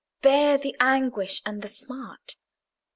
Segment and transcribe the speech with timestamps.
[0.23, 2.35] Bear the anguish and the smart.